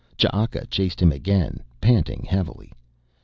Ch'aka 0.17 0.65
chased 0.65 0.99
him 0.99 1.11
again, 1.11 1.59
panting 1.79 2.25
heavily. 2.27 2.73